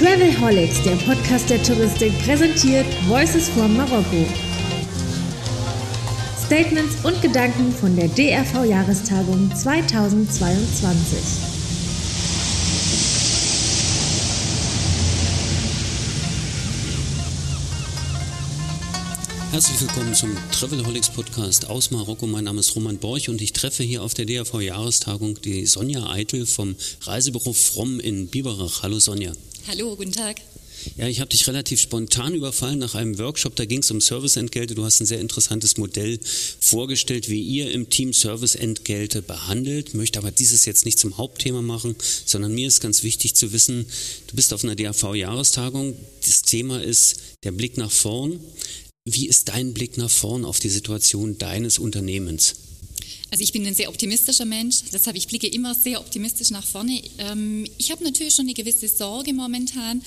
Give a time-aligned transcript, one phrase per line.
[0.00, 4.24] Travelholics, der Podcast der Touristik, präsentiert Voices from Marokko.
[6.46, 11.18] Statements und Gedanken von der DRV-Jahrestagung 2022.
[19.52, 22.26] Herzlich willkommen zum Travelholics Podcast aus Marokko.
[22.26, 26.46] Mein Name ist Roman Borch und ich treffe hier auf der DRV-Jahrestagung die Sonja Eitel
[26.46, 28.82] vom Reisebüro Fromm in Biberach.
[28.82, 29.34] Hallo Sonja.
[29.68, 30.40] Hallo, guten Tag.
[30.96, 33.54] Ja, ich habe dich relativ spontan überfallen nach einem Workshop.
[33.56, 34.74] Da ging es um Serviceentgelte.
[34.74, 36.18] Du hast ein sehr interessantes Modell
[36.60, 39.92] vorgestellt, wie ihr im Team Serviceentgelte behandelt.
[39.92, 43.86] Möchte aber dieses jetzt nicht zum Hauptthema machen, sondern mir ist ganz wichtig zu wissen,
[44.28, 45.94] du bist auf einer DAV-Jahrestagung.
[46.24, 48.40] Das Thema ist der Blick nach vorn.
[49.04, 52.54] Wie ist dein Blick nach vorn auf die Situation deines Unternehmens?
[53.30, 57.00] Also ich bin ein sehr optimistischer Mensch, deshalb ich blicke immer sehr optimistisch nach vorne.
[57.18, 60.02] Ähm, ich habe natürlich schon eine gewisse Sorge momentan,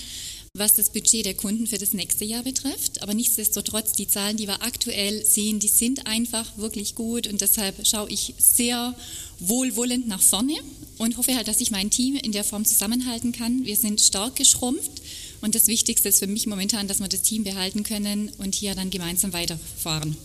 [0.56, 3.02] was das Budget der Kunden für das nächste Jahr betrifft.
[3.02, 7.88] Aber nichtsdestotrotz, die Zahlen, die wir aktuell sehen, die sind einfach wirklich gut und deshalb
[7.88, 8.94] schaue ich sehr
[9.40, 10.54] wohlwollend nach vorne
[11.00, 13.66] und hoffe halt, dass ich mein Team in der Form zusammenhalten kann.
[13.66, 15.02] Wir sind stark geschrumpft
[15.42, 18.76] und das Wichtigste ist für mich momentan, dass wir das Team behalten können und hier
[18.76, 20.16] dann gemeinsam weiterfahren.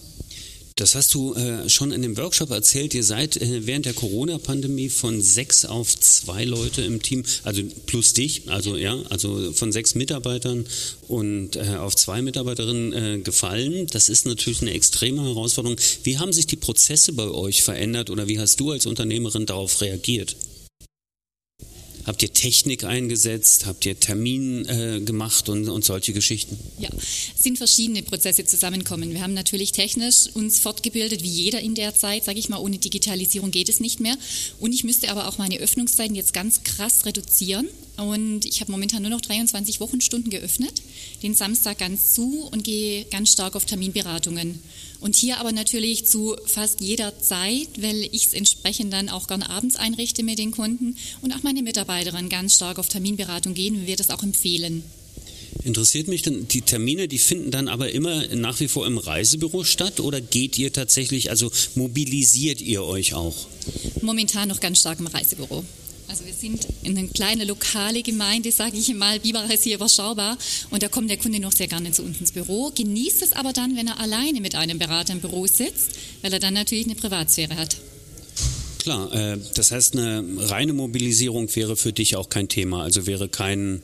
[0.78, 2.94] Das hast du äh, schon in dem Workshop erzählt.
[2.94, 8.12] Ihr seid äh, während der Corona-Pandemie von sechs auf zwei Leute im Team, also plus
[8.12, 10.66] dich, also ja, also von sechs Mitarbeitern
[11.08, 13.88] und äh, auf zwei Mitarbeiterinnen äh, gefallen.
[13.90, 15.80] Das ist natürlich eine extreme Herausforderung.
[16.04, 19.80] Wie haben sich die Prozesse bei euch verändert oder wie hast du als Unternehmerin darauf
[19.80, 20.36] reagiert?
[22.08, 23.66] Habt ihr Technik eingesetzt?
[23.66, 26.58] Habt ihr Termin äh, gemacht und, und solche Geschichten?
[26.78, 29.12] Ja, es sind verschiedene Prozesse zusammenkommen.
[29.12, 32.78] Wir haben natürlich technisch uns fortgebildet, wie jeder in der Zeit, sage ich mal, ohne
[32.78, 34.16] Digitalisierung geht es nicht mehr.
[34.58, 37.68] Und ich müsste aber auch meine Öffnungszeiten jetzt ganz krass reduzieren.
[37.98, 40.82] Und ich habe momentan nur noch 23 Wochenstunden geöffnet,
[41.24, 44.60] den Samstag ganz zu und gehe ganz stark auf Terminberatungen.
[45.00, 49.42] Und hier aber natürlich zu fast jeder Zeit, weil ich es entsprechend dann auch gern
[49.42, 53.86] abends einrichte mit den Kunden und auch meine Mitarbeiterinnen ganz stark auf Terminberatung gehen und
[53.88, 54.84] wir das auch empfehlen.
[55.64, 59.64] Interessiert mich denn, die Termine, die finden dann aber immer nach wie vor im Reisebüro
[59.64, 63.48] statt oder geht ihr tatsächlich, also mobilisiert ihr euch auch?
[64.02, 65.64] Momentan noch ganz stark im Reisebüro.
[66.08, 70.38] Also wir sind in eine kleine lokale Gemeinde, sage ich mal, Biberach ist hier überschaubar
[70.70, 73.52] und da kommt der Kunde noch sehr gerne zu uns ins Büro, genießt es aber
[73.52, 75.90] dann, wenn er alleine mit einem Berater im Büro sitzt,
[76.22, 77.76] weil er dann natürlich eine Privatsphäre hat.
[78.78, 83.28] Klar, äh, das heißt, eine reine Mobilisierung wäre für dich auch kein Thema, also wäre
[83.28, 83.82] kein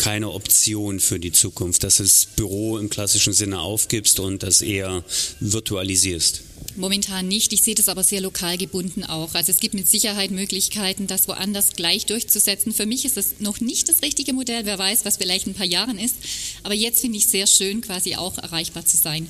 [0.00, 4.62] keine Option für die Zukunft, dass du das Büro im klassischen Sinne aufgibst und das
[4.62, 5.04] eher
[5.40, 6.40] virtualisierst.
[6.74, 7.52] Momentan nicht.
[7.52, 9.34] Ich sehe das aber sehr lokal gebunden auch.
[9.34, 12.72] Also es gibt mit Sicherheit Möglichkeiten, das woanders gleich durchzusetzen.
[12.72, 14.64] Für mich ist es noch nicht das richtige Modell.
[14.64, 16.16] Wer weiß, was vielleicht in ein paar Jahren ist.
[16.62, 19.28] Aber jetzt finde ich es sehr schön, quasi auch erreichbar zu sein.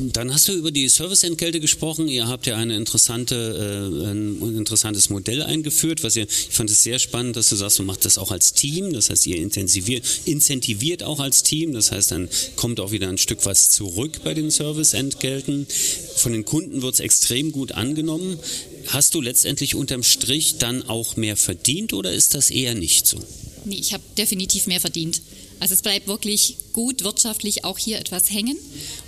[0.00, 2.06] Dann hast du über die Serviceentgelte gesprochen.
[2.06, 6.84] Ihr habt ja eine interessante, äh, ein interessantes Modell eingeführt, was ihr, ich fand es
[6.84, 8.92] sehr spannend, dass du sagst, du machst das auch als Team.
[8.92, 11.72] Das heißt, ihr intensiviert, incentiviert auch als Team.
[11.72, 15.66] Das heißt, dann kommt auch wieder ein Stück was zurück bei den Serviceentgelten.
[16.14, 18.38] Von den Kunden wird es extrem gut angenommen.
[18.86, 23.18] Hast du letztendlich unterm Strich dann auch mehr verdient oder ist das eher nicht so?
[23.64, 25.20] Nee, ich habe definitiv mehr verdient.
[25.60, 28.56] Also es bleibt wirklich gut wirtschaftlich auch hier etwas hängen.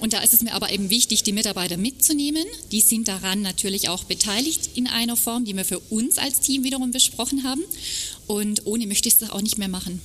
[0.00, 2.44] Und da ist es mir aber eben wichtig, die Mitarbeiter mitzunehmen.
[2.72, 6.64] Die sind daran natürlich auch beteiligt in einer Form, die wir für uns als Team
[6.64, 7.62] wiederum besprochen haben.
[8.26, 10.00] Und ohne möchte ich es auch nicht mehr machen.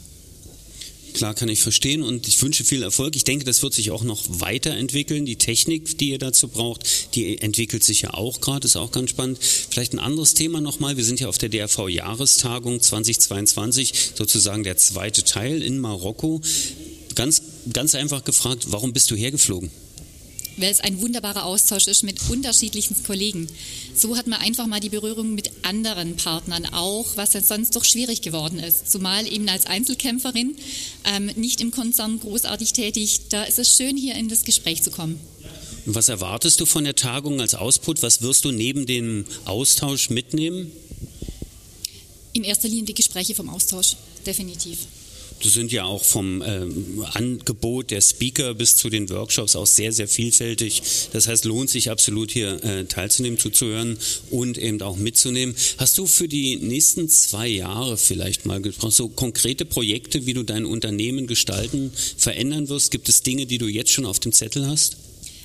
[1.15, 3.15] Klar kann ich verstehen und ich wünsche viel Erfolg.
[3.15, 5.25] Ich denke, das wird sich auch noch weiterentwickeln.
[5.25, 9.11] Die Technik, die ihr dazu braucht, die entwickelt sich ja auch gerade, ist auch ganz
[9.11, 9.39] spannend.
[9.41, 10.97] Vielleicht ein anderes Thema nochmal.
[10.97, 16.41] Wir sind ja auf der DRV-Jahrestagung 2022, sozusagen der zweite Teil in Marokko.
[17.15, 19.71] Ganz, ganz einfach gefragt, warum bist du hergeflogen?
[20.57, 23.47] Weil es ein wunderbarer Austausch ist mit unterschiedlichsten Kollegen.
[23.95, 27.85] So hat man einfach mal die Berührung mit anderen Partnern auch, was ja sonst doch
[27.85, 28.91] schwierig geworden ist.
[28.91, 30.55] Zumal eben als Einzelkämpferin,
[31.05, 34.91] ähm, nicht im Konzern großartig tätig, da ist es schön, hier in das Gespräch zu
[34.91, 35.19] kommen.
[35.85, 38.01] Was erwartest du von der Tagung als Ausput?
[38.01, 40.71] Was wirst du neben dem Austausch mitnehmen?
[42.33, 43.95] In erster Linie die Gespräche vom Austausch,
[44.25, 44.79] definitiv.
[45.43, 49.91] Das sind ja auch vom ähm, Angebot der Speaker bis zu den Workshops auch sehr,
[49.91, 50.81] sehr vielfältig.
[51.13, 53.97] Das heißt, lohnt sich absolut hier äh, teilzunehmen, zuzuhören
[54.31, 55.55] und eben auch mitzunehmen.
[55.77, 60.43] Hast du für die nächsten zwei Jahre vielleicht mal gesprochen, so konkrete Projekte, wie du
[60.43, 62.91] dein Unternehmen gestalten, verändern wirst?
[62.91, 64.97] Gibt es Dinge, die du jetzt schon auf dem Zettel hast?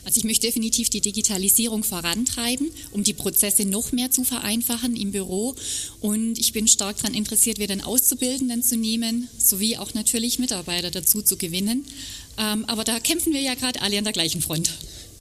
[0.04, 5.12] Also ich möchte definitiv die Digitalisierung vorantreiben, um die Prozesse noch mehr zu vereinfachen im
[5.12, 5.54] Büro.
[6.00, 10.90] Und ich bin stark daran interessiert, wieder einen Auszubildenden zu nehmen, sowie auch natürlich Mitarbeiter
[10.90, 11.84] dazu zu gewinnen.
[12.38, 14.70] Ähm, aber da kämpfen wir ja gerade alle an der gleichen Front.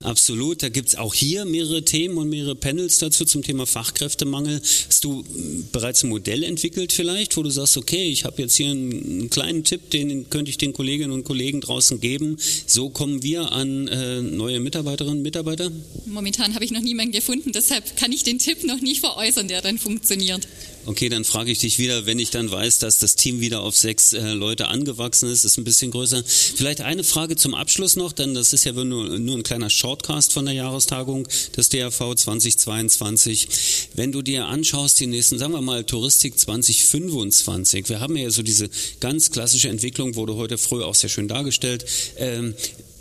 [0.01, 4.61] Absolut, da gibt es auch hier mehrere Themen und mehrere Panels dazu zum Thema Fachkräftemangel.
[4.87, 8.55] Hast du hm, bereits ein Modell entwickelt vielleicht, wo du sagst, okay, ich habe jetzt
[8.55, 12.37] hier einen kleinen Tipp, den könnte ich den Kolleginnen und Kollegen draußen geben.
[12.65, 15.69] So kommen wir an äh, neue Mitarbeiterinnen und Mitarbeiter?
[16.05, 19.61] Momentan habe ich noch niemanden gefunden, deshalb kann ich den Tipp noch nicht veräußern, der
[19.61, 20.47] dann funktioniert.
[20.85, 23.75] Okay, dann frage ich dich wieder, wenn ich dann weiß, dass das Team wieder auf
[23.75, 26.23] sechs äh, Leute angewachsen ist, ist ein bisschen größer.
[26.23, 30.33] Vielleicht eine Frage zum Abschluss noch, denn das ist ja nur, nur ein kleiner Shortcast
[30.33, 33.47] von der Jahrestagung des DRV 2022.
[33.93, 38.41] Wenn du dir anschaust, die nächsten, sagen wir mal, Touristik 2025, wir haben ja so
[38.41, 41.85] diese ganz klassische Entwicklung, wurde heute früh auch sehr schön dargestellt.
[42.17, 42.55] Ähm,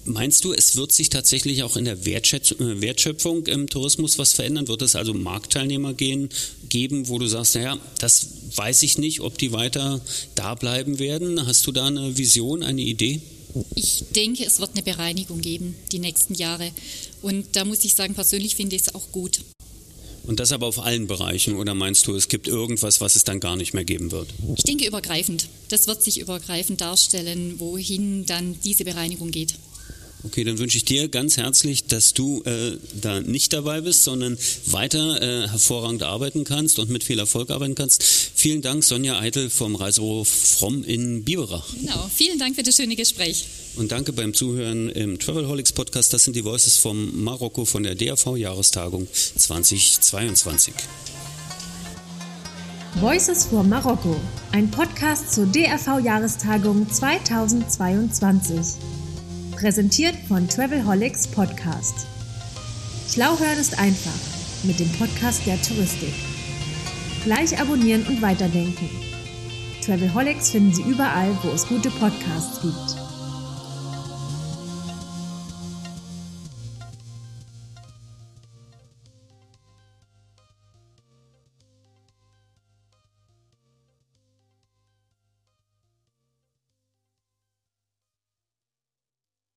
[0.08, 4.66] Meinst du, es wird sich tatsächlich auch in der äh, Wertschöpfung im Tourismus was verändern?
[4.66, 6.31] Wird es also Marktteilnehmer gehen,
[6.70, 10.00] geben, wo du sagst, naja, das weiß ich nicht, ob die weiter
[10.34, 11.46] da bleiben werden?
[11.46, 13.20] Hast du da eine Vision, eine Idee?
[13.75, 16.70] Ich denke, es wird eine Bereinigung geben die nächsten Jahre.
[17.20, 19.40] Und da muss ich sagen, persönlich finde ich es auch gut.
[20.22, 23.40] Und das aber auf allen Bereichen oder meinst du, es gibt irgendwas, was es dann
[23.40, 24.28] gar nicht mehr geben wird?
[24.56, 25.49] Ich denke übergreifend.
[25.69, 29.54] Das wird sich übergreifend darstellen, wohin dann diese Bereinigung geht.
[30.24, 34.36] Okay, dann wünsche ich dir ganz herzlich, dass du äh, da nicht dabei bist, sondern
[34.66, 38.02] weiter äh, hervorragend arbeiten kannst und mit viel Erfolg arbeiten kannst.
[38.02, 41.64] Vielen Dank, Sonja Eitel vom Reisebüro Fromm in Biberach.
[41.80, 43.44] Genau, vielen Dank für das schöne Gespräch.
[43.76, 46.12] Und danke beim Zuhören im Travelholics Podcast.
[46.12, 49.06] Das sind die Voices vom Marokko von der DAV-Jahrestagung
[49.36, 50.74] 2022.
[53.00, 54.16] Voices for Marokko,
[54.50, 58.97] ein Podcast zur DRV-Jahrestagung 2022.
[59.58, 62.06] Präsentiert von Travelholics Podcast.
[63.08, 64.14] Schlau hören ist einfach
[64.62, 66.14] mit dem Podcast der Touristik.
[67.25, 68.88] Gleich abonnieren und weiterdenken.
[69.84, 72.97] Travelholics finden Sie überall, wo es gute Podcasts gibt.